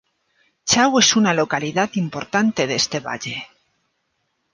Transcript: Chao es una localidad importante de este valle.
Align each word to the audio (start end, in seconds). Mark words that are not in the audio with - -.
Chao 0.65 0.97
es 0.97 1.15
una 1.15 1.31
localidad 1.35 1.91
importante 1.93 2.65
de 2.65 2.73
este 2.73 3.01
valle. 3.01 3.47